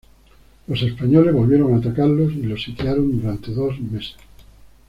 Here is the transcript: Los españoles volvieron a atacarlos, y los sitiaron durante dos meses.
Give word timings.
Los 0.65 0.81
españoles 0.81 1.31
volvieron 1.35 1.75
a 1.75 1.77
atacarlos, 1.77 2.33
y 2.33 2.41
los 2.41 2.63
sitiaron 2.63 3.21
durante 3.21 3.51
dos 3.51 3.79
meses. 3.79 4.15